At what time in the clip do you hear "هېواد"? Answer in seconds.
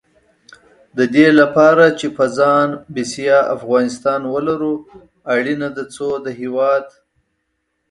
6.39-6.85